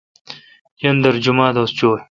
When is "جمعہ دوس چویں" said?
1.23-2.01